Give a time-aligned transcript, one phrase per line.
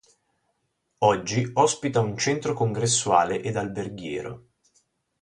[1.03, 4.45] Oggi ospita un centro congressuale ed alberghiero.